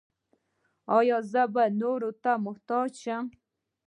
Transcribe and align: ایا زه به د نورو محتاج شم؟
ایا 0.97 1.17
زه 1.31 1.43
به 1.53 1.63
د 1.71 1.73
نورو 1.81 2.09
محتاج 2.45 2.89
شم؟ 3.03 3.25